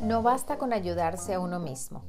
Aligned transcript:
No 0.00 0.22
basta 0.22 0.58
con 0.58 0.72
ayudarse 0.72 1.34
a 1.34 1.40
uno 1.40 1.58
mismo. 1.58 2.04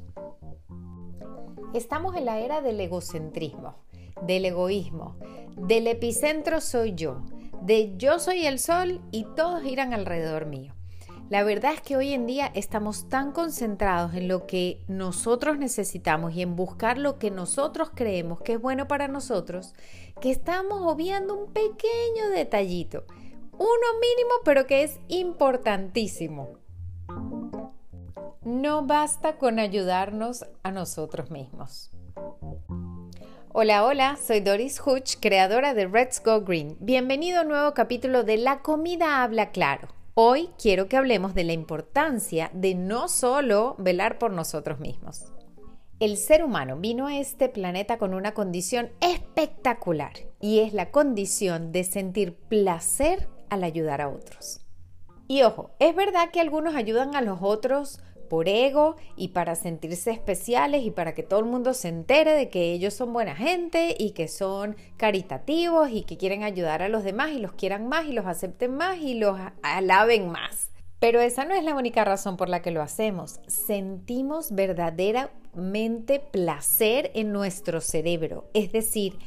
Estamos 1.73 2.15
en 2.15 2.25
la 2.25 2.37
era 2.37 2.61
del 2.61 2.79
egocentrismo, 2.79 3.75
del 4.21 4.45
egoísmo, 4.45 5.15
del 5.55 5.87
epicentro 5.87 6.61
soy 6.61 6.93
yo, 6.93 7.23
de 7.61 7.97
yo 7.97 8.19
soy 8.19 8.45
el 8.45 8.59
sol 8.59 9.01
y 9.09 9.25
todos 9.35 9.65
irán 9.65 9.95
alrededor 9.95 10.45
mío. 10.45 10.75
La 11.29 11.43
verdad 11.43 11.73
es 11.73 11.81
que 11.81 11.97
hoy 11.97 12.13
en 12.13 12.27
día 12.27 12.51
estamos 12.53 13.09
tan 13.09 13.31
concentrados 13.31 14.13
en 14.13 14.27
lo 14.27 14.45
que 14.45 14.83
nosotros 14.87 15.57
necesitamos 15.57 16.35
y 16.35 16.43
en 16.43 16.55
buscar 16.55 16.99
lo 16.99 17.17
que 17.17 17.31
nosotros 17.31 17.91
creemos 17.93 18.41
que 18.41 18.53
es 18.53 18.61
bueno 18.61 18.87
para 18.87 19.07
nosotros, 19.07 19.73
que 20.21 20.29
estamos 20.29 20.81
obviando 20.83 21.35
un 21.35 21.51
pequeño 21.53 22.29
detallito, 22.35 23.05
uno 23.53 23.99
mínimo 23.99 24.35
pero 24.43 24.67
que 24.67 24.83
es 24.83 24.99
importantísimo 25.07 26.59
no 28.43 28.85
basta 28.85 29.37
con 29.37 29.59
ayudarnos 29.59 30.45
a 30.63 30.71
nosotros 30.71 31.29
mismos. 31.31 31.91
Hola, 33.51 33.83
hola, 33.83 34.15
soy 34.15 34.39
Doris 34.39 34.81
Hutch, 34.85 35.15
creadora 35.19 35.73
de 35.73 35.89
Let's 35.89 36.21
Go 36.23 36.41
Green. 36.41 36.77
Bienvenido 36.79 37.39
a 37.39 37.41
un 37.41 37.49
nuevo 37.49 37.73
capítulo 37.73 38.23
de 38.23 38.37
La 38.37 38.61
comida 38.61 39.23
habla 39.23 39.51
claro. 39.51 39.89
Hoy 40.13 40.49
quiero 40.61 40.87
que 40.87 40.97
hablemos 40.97 41.33
de 41.33 41.43
la 41.43 41.53
importancia 41.53 42.49
de 42.53 42.75
no 42.75 43.07
solo 43.07 43.75
velar 43.79 44.17
por 44.19 44.31
nosotros 44.31 44.79
mismos. 44.79 45.33
El 45.99 46.15
ser 46.15 46.43
humano 46.43 46.77
vino 46.77 47.07
a 47.07 47.17
este 47.17 47.49
planeta 47.49 47.97
con 47.97 48.13
una 48.13 48.33
condición 48.33 48.89
espectacular 49.01 50.13
y 50.39 50.59
es 50.59 50.73
la 50.73 50.91
condición 50.91 51.73
de 51.73 51.83
sentir 51.83 52.35
placer 52.35 53.27
al 53.49 53.63
ayudar 53.63 53.99
a 54.01 54.07
otros. 54.07 54.61
Y 55.27 55.43
ojo, 55.43 55.71
es 55.79 55.95
verdad 55.95 56.31
que 56.31 56.39
algunos 56.39 56.75
ayudan 56.75 57.15
a 57.15 57.21
los 57.21 57.39
otros 57.41 57.99
por 58.29 58.47
ego 58.47 58.95
y 59.17 59.29
para 59.29 59.55
sentirse 59.55 60.11
especiales 60.11 60.83
y 60.83 60.91
para 60.91 61.13
que 61.13 61.23
todo 61.23 61.39
el 61.39 61.45
mundo 61.45 61.73
se 61.73 61.89
entere 61.89 62.33
de 62.33 62.49
que 62.49 62.71
ellos 62.71 62.93
son 62.93 63.11
buena 63.11 63.35
gente 63.35 63.95
y 63.97 64.11
que 64.11 64.27
son 64.27 64.77
caritativos 64.95 65.89
y 65.91 66.03
que 66.03 66.17
quieren 66.17 66.43
ayudar 66.43 66.81
a 66.81 66.89
los 66.89 67.03
demás 67.03 67.31
y 67.31 67.39
los 67.39 67.53
quieran 67.53 67.87
más 67.87 68.05
y 68.05 68.13
los 68.13 68.25
acepten 68.25 68.75
más 68.75 68.99
y 68.99 69.15
los 69.15 69.37
alaben 69.63 70.29
más. 70.29 70.69
Pero 70.99 71.19
esa 71.21 71.45
no 71.45 71.55
es 71.55 71.63
la 71.63 71.75
única 71.75 72.03
razón 72.03 72.37
por 72.37 72.49
la 72.49 72.61
que 72.61 72.71
lo 72.71 72.81
hacemos. 72.81 73.39
Sentimos 73.47 74.51
verdaderamente 74.51 76.19
placer 76.19 77.11
en 77.15 77.31
nuestro 77.31 77.81
cerebro. 77.81 78.49
Es 78.53 78.71
decir, 78.71 79.17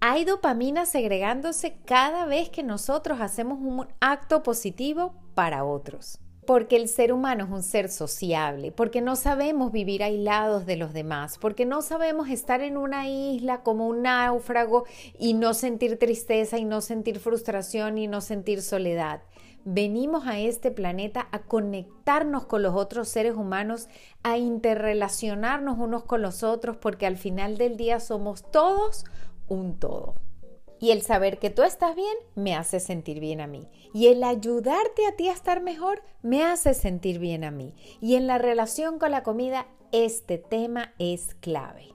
hay 0.00 0.24
dopamina 0.24 0.86
segregándose 0.86 1.78
cada 1.84 2.26
vez 2.26 2.48
que 2.48 2.62
nosotros 2.62 3.20
hacemos 3.20 3.58
un 3.60 3.88
acto 4.00 4.42
positivo 4.42 5.14
para 5.34 5.64
otros 5.64 6.20
porque 6.46 6.76
el 6.76 6.88
ser 6.88 7.12
humano 7.12 7.44
es 7.44 7.50
un 7.50 7.62
ser 7.62 7.90
sociable, 7.90 8.72
porque 8.72 9.00
no 9.00 9.16
sabemos 9.16 9.72
vivir 9.72 10.02
aislados 10.02 10.64
de 10.64 10.76
los 10.76 10.92
demás, 10.92 11.38
porque 11.38 11.66
no 11.66 11.82
sabemos 11.82 12.28
estar 12.28 12.60
en 12.60 12.76
una 12.76 13.08
isla 13.08 13.62
como 13.62 13.86
un 13.88 14.02
náufrago 14.02 14.84
y 15.18 15.34
no 15.34 15.52
sentir 15.52 15.98
tristeza 15.98 16.58
y 16.58 16.64
no 16.64 16.80
sentir 16.80 17.18
frustración 17.18 17.98
y 17.98 18.06
no 18.06 18.20
sentir 18.20 18.62
soledad. 18.62 19.22
Venimos 19.64 20.28
a 20.28 20.38
este 20.38 20.70
planeta 20.70 21.28
a 21.32 21.40
conectarnos 21.40 22.46
con 22.46 22.62
los 22.62 22.74
otros 22.76 23.08
seres 23.08 23.34
humanos, 23.34 23.88
a 24.22 24.38
interrelacionarnos 24.38 25.76
unos 25.78 26.04
con 26.04 26.22
los 26.22 26.44
otros, 26.44 26.76
porque 26.76 27.06
al 27.06 27.16
final 27.16 27.58
del 27.58 27.76
día 27.76 27.98
somos 27.98 28.48
todos 28.52 29.04
un 29.48 29.78
todo. 29.78 30.14
Y 30.80 30.90
el 30.90 31.02
saber 31.02 31.38
que 31.38 31.50
tú 31.50 31.62
estás 31.62 31.94
bien 31.96 32.16
me 32.34 32.54
hace 32.54 32.80
sentir 32.80 33.20
bien 33.20 33.40
a 33.40 33.46
mí. 33.46 33.68
Y 33.94 34.08
el 34.08 34.22
ayudarte 34.22 35.06
a 35.06 35.16
ti 35.16 35.28
a 35.28 35.32
estar 35.32 35.62
mejor 35.62 36.02
me 36.22 36.44
hace 36.44 36.74
sentir 36.74 37.18
bien 37.18 37.44
a 37.44 37.50
mí. 37.50 37.74
Y 38.00 38.16
en 38.16 38.26
la 38.26 38.38
relación 38.38 38.98
con 38.98 39.10
la 39.10 39.22
comida, 39.22 39.66
este 39.92 40.38
tema 40.38 40.94
es 40.98 41.34
clave. 41.34 41.88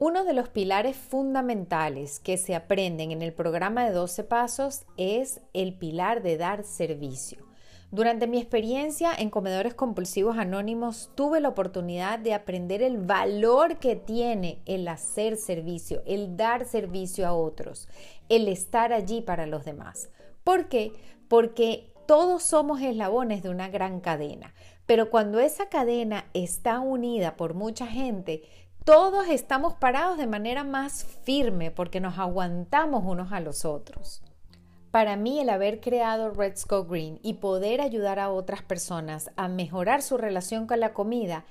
Uno 0.00 0.24
de 0.24 0.32
los 0.32 0.48
pilares 0.48 0.96
fundamentales 0.96 2.20
que 2.20 2.36
se 2.36 2.54
aprenden 2.54 3.10
en 3.10 3.20
el 3.20 3.32
programa 3.32 3.84
de 3.84 3.92
12 3.92 4.22
pasos 4.24 4.84
es 4.96 5.40
el 5.54 5.76
pilar 5.76 6.22
de 6.22 6.36
dar 6.36 6.62
servicio. 6.62 7.48
Durante 7.90 8.26
mi 8.26 8.36
experiencia 8.36 9.14
en 9.16 9.30
comedores 9.30 9.72
compulsivos 9.72 10.36
anónimos 10.36 11.10
tuve 11.14 11.40
la 11.40 11.48
oportunidad 11.48 12.18
de 12.18 12.34
aprender 12.34 12.82
el 12.82 12.98
valor 12.98 13.78
que 13.78 13.96
tiene 13.96 14.60
el 14.66 14.86
hacer 14.88 15.38
servicio, 15.38 16.02
el 16.04 16.36
dar 16.36 16.66
servicio 16.66 17.26
a 17.26 17.32
otros, 17.32 17.88
el 18.28 18.46
estar 18.48 18.92
allí 18.92 19.22
para 19.22 19.46
los 19.46 19.64
demás. 19.64 20.10
¿Por 20.44 20.68
qué? 20.68 20.92
Porque 21.28 21.94
todos 22.06 22.42
somos 22.42 22.82
eslabones 22.82 23.42
de 23.42 23.48
una 23.48 23.70
gran 23.70 24.00
cadena, 24.00 24.52
pero 24.84 25.08
cuando 25.08 25.40
esa 25.40 25.70
cadena 25.70 26.26
está 26.34 26.80
unida 26.80 27.38
por 27.38 27.54
mucha 27.54 27.86
gente, 27.86 28.42
todos 28.84 29.28
estamos 29.28 29.74
parados 29.74 30.18
de 30.18 30.26
manera 30.26 30.62
más 30.62 31.04
firme 31.22 31.70
porque 31.70 32.00
nos 32.00 32.18
aguantamos 32.18 33.04
unos 33.06 33.32
a 33.32 33.40
los 33.40 33.64
otros. 33.64 34.22
Para 34.90 35.16
mí 35.16 35.38
el 35.38 35.50
haber 35.50 35.80
creado 35.80 36.32
Let's 36.32 36.66
Go 36.66 36.84
Green 36.84 37.20
y 37.22 37.34
poder 37.34 37.80
ayudar 37.80 38.18
a 38.18 38.30
otras 38.30 38.62
personas 38.62 39.30
a 39.36 39.48
mejorar 39.48 40.02
su 40.02 40.16
relación 40.16 40.66
con 40.66 40.80
la 40.80 40.94
comida 40.94 41.44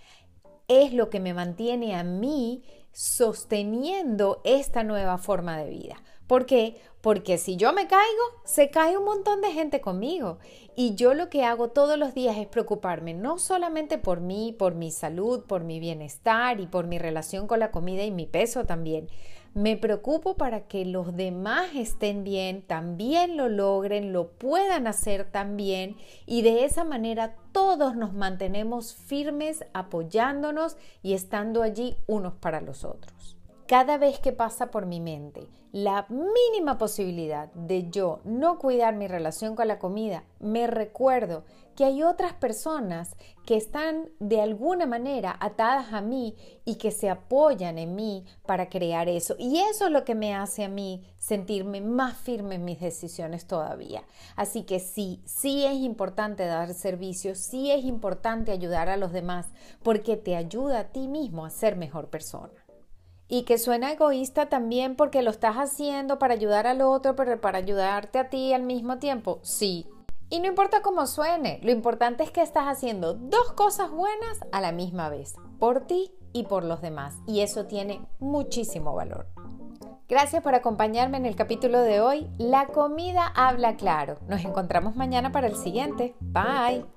es 0.68 0.94
lo 0.94 1.10
que 1.10 1.20
me 1.20 1.34
mantiene 1.34 1.96
a 1.96 2.04
mí 2.04 2.64
sosteniendo 2.92 4.42
esta 4.44 4.84
nueva 4.84 5.18
forma 5.18 5.58
de 5.58 5.70
vida. 5.70 5.96
¿Por 6.26 6.46
qué? 6.46 6.82
Porque 7.00 7.38
si 7.38 7.56
yo 7.56 7.72
me 7.72 7.88
caigo, 7.88 8.24
se 8.44 8.70
cae 8.70 8.98
un 8.98 9.06
montón 9.06 9.40
de 9.40 9.54
gente 9.54 9.80
conmigo. 9.80 10.40
Y 10.76 10.96
yo 10.96 11.14
lo 11.14 11.30
que 11.30 11.46
hago 11.46 11.70
todos 11.70 11.98
los 11.98 12.14
días 12.14 12.38
es 12.38 12.48
preocuparme 12.48 13.14
no 13.14 13.38
solamente 13.38 13.98
por 13.98 14.20
mí, 14.20 14.54
por 14.58 14.76
mi 14.76 14.92
salud, 14.92 15.46
por 15.46 15.64
mi 15.64 15.80
bienestar 15.80 16.60
y 16.60 16.68
por 16.68 16.86
mi 16.88 17.00
relación 17.00 17.48
con 17.48 17.60
la 17.60 17.72
comida 17.72 18.04
y 18.04 18.12
mi 18.12 18.26
peso 18.26 18.66
también, 18.66 19.08
me 19.58 19.76
preocupo 19.76 20.38
para 20.38 20.68
que 20.68 20.86
los 20.86 21.16
demás 21.16 21.72
estén 21.74 22.24
bien, 22.24 22.62
también 22.62 23.38
lo 23.38 23.50
logren, 23.50 24.14
lo 24.14 24.30
puedan 24.30 24.86
hacer 24.86 25.32
también 25.32 25.96
y 26.28 26.44
de 26.44 26.64
esa 26.64 26.84
manera 26.84 27.34
todos 27.54 27.96
nos 27.96 28.14
mantenemos 28.14 28.94
firmes 28.94 29.66
apoyándonos 29.74 30.78
y 31.02 31.14
estando 31.14 31.64
allí 31.64 31.98
unos 32.06 32.36
para 32.36 32.62
los 32.62 32.84
otros. 32.84 33.37
Cada 33.68 33.98
vez 33.98 34.20
que 34.20 34.32
pasa 34.32 34.72
por 34.72 34.86
mi 34.86 35.02
mente 35.02 35.50
la 35.74 36.06
mínima 36.08 36.78
posibilidad 36.78 37.52
de 37.52 37.90
yo 37.90 38.22
no 38.24 38.60
cuidar 38.60 38.96
mi 38.96 39.10
relación 39.10 39.58
con 39.58 39.68
la 39.68 39.78
comida, 39.78 40.24
me 40.40 40.68
recuerdo 40.68 41.44
que 41.76 41.84
hay 41.84 42.02
otras 42.02 42.32
personas 42.32 43.18
que 43.46 43.58
están 43.58 44.10
de 44.22 44.40
alguna 44.40 44.86
manera 44.86 45.36
atadas 45.42 45.92
a 45.92 46.00
mí 46.00 46.38
y 46.64 46.76
que 46.76 46.92
se 46.92 47.10
apoyan 47.10 47.78
en 47.78 47.94
mí 47.94 48.24
para 48.46 48.70
crear 48.70 49.10
eso. 49.10 49.36
Y 49.38 49.60
eso 49.60 49.88
es 49.88 49.92
lo 49.92 50.06
que 50.06 50.16
me 50.16 50.34
hace 50.34 50.64
a 50.64 50.70
mí 50.70 51.04
sentirme 51.18 51.82
más 51.82 52.16
firme 52.16 52.56
en 52.56 52.64
mis 52.64 52.80
decisiones 52.80 53.48
todavía. 53.48 54.06
Así 54.38 54.64
que 54.64 54.80
sí, 54.80 55.22
sí 55.26 55.66
es 55.66 55.76
importante 55.76 56.46
dar 56.46 56.74
servicio, 56.74 57.36
sí 57.36 57.70
es 57.70 57.84
importante 57.84 58.54
ayudar 58.54 58.88
a 58.88 58.96
los 58.96 59.12
demás 59.12 59.48
porque 59.84 60.16
te 60.16 60.38
ayuda 60.38 60.80
a 60.80 60.88
ti 60.94 61.10
mismo 61.10 61.46
a 61.46 61.50
ser 61.50 61.76
mejor 61.76 62.10
persona 62.10 62.67
y 63.28 63.44
que 63.44 63.58
suena 63.58 63.92
egoísta 63.92 64.48
también 64.48 64.96
porque 64.96 65.22
lo 65.22 65.32
estás 65.32 65.56
haciendo 65.56 66.20
para 66.20 66.34
ayudar 66.34 66.68
al 66.68 66.82
otro, 66.82 67.16
pero 67.16 67.40
para 67.40 67.58
ayudarte 67.58 68.20
a 68.20 68.30
ti 68.30 68.54
al 68.54 68.64
mismo 68.64 69.00
tiempo. 69.00 69.40
Sí. 69.44 69.88
Y 70.30 70.40
no 70.40 70.48
importa 70.48 70.82
cómo 70.82 71.08
suene, 71.08 71.60
lo 71.64 71.72
importante 71.72 72.24
es 72.24 72.32
que 72.32 72.42
estás 72.42 72.66
haciendo 72.66 73.14
dos 73.14 73.54
cosas 73.54 73.92
buenas 73.92 74.40
a 74.52 74.60
la 74.60 74.74
misma 74.74 75.10
vez, 75.10 75.36
por 75.58 75.88
ti 75.88 76.12
y 76.34 76.44
por 76.44 76.64
los 76.66 76.82
demás. 76.82 77.16
Y 77.26 77.42
eso 77.42 77.66
tiene 77.66 78.02
muchísimo 78.20 78.94
valor. 78.94 79.28
Gracias 80.10 80.42
por 80.42 80.56
acompañarme 80.56 81.18
en 81.18 81.26
el 81.26 81.36
capítulo 81.36 81.82
de 81.82 82.00
hoy. 82.00 82.28
La 82.38 82.68
comida 82.68 83.28
habla 83.36 83.76
claro. 83.76 84.18
Nos 84.28 84.44
encontramos 84.46 84.96
mañana 84.96 85.32
para 85.32 85.48
el 85.48 85.56
siguiente. 85.56 86.16
Bye. 86.22 86.97